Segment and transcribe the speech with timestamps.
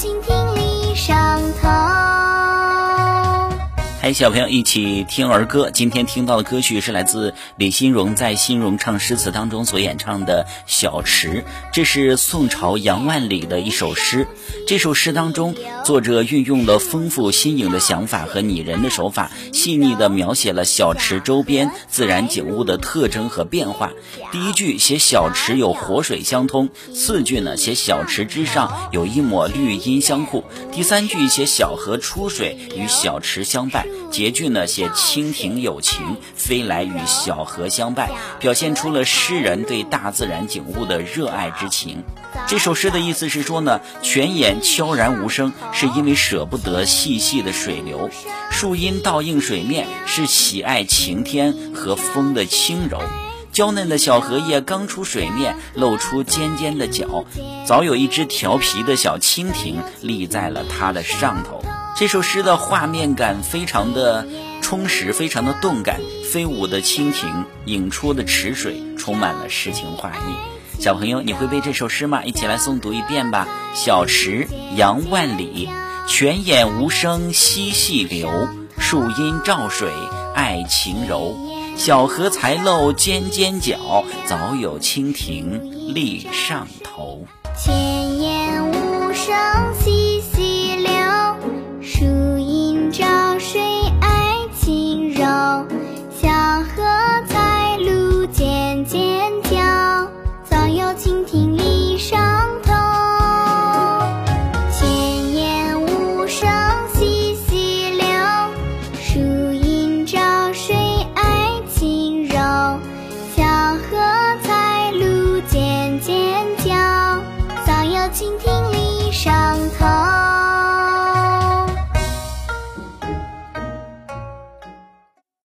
[0.00, 1.79] 蜻蜓立上头。
[4.02, 5.70] 嗨，小朋友，一起听儿歌。
[5.70, 11.28] 今天听到的歌曲是来自李新荣在《新荣唱诗词》当中所演唱的《小池》，
[11.70, 14.26] 这是宋朝杨万里的一首诗。
[14.66, 23.90] 这首诗当中，作者运用了丰富新颖的想法和拟人的手法，细腻地描写了小池周边自然景物的特征和变化。
[24.32, 33.86] 第一句写小池有活水相通，四句呢写小池之上有一抹绿荫相护，第三句写小河出水与小池相伴。
[34.10, 42.02] 结句呢写蜻蜓有情飞来与小河相伴，表现出了诗人对大自然景物的热爱之情。
[42.46, 48.08] 这首诗的意思是说呢，泉眼悄然无声，是因为舍不得细细的水流；
[48.50, 53.00] 树荫倒映水面，是喜爱晴天和风的轻柔。
[53.52, 57.24] 娇嫩的小荷叶刚出水面，露出尖尖的角，
[57.66, 61.60] 早有一只调皮的小蜻蜓立在了它的上头。
[62.00, 64.26] 这首诗的画面感非常的
[64.62, 66.00] 充实，非常的动感。
[66.32, 70.80] 飞舞的蜻蜓，引出的池水，充满了诗情画意。
[70.80, 72.24] 小朋友，你会背这首诗吗？
[72.24, 73.46] 一起来诵读一遍吧。
[73.74, 75.68] 小池，杨万里。
[76.08, 79.92] 泉眼无声惜细流，树阴照水
[80.34, 81.36] 爱晴柔。
[81.76, 87.26] 小荷才露尖尖角，早有蜻蜓立上头。
[87.62, 90.19] 泉眼无声惜